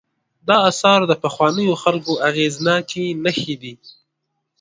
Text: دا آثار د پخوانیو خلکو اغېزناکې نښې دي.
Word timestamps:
دا 0.47 0.55
آثار 0.69 0.99
د 1.07 1.13
پخوانیو 1.23 1.73
خلکو 1.83 2.13
اغېزناکې 2.29 3.05
نښې 3.23 3.55
دي. 3.61 3.73